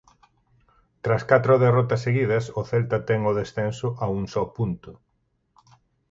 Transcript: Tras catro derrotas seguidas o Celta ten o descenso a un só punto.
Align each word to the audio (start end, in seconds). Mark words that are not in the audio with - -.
Tras 1.03 1.25
catro 1.25 1.59
derrotas 1.63 2.01
seguidas 2.05 2.45
o 2.59 2.61
Celta 2.69 2.97
ten 3.07 3.19
o 3.31 3.35
descenso 3.39 3.87
a 4.03 4.05
un 4.17 4.23
só 4.33 4.43
punto. 4.55 4.91